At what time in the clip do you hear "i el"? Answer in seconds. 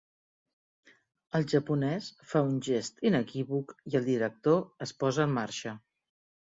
3.93-4.13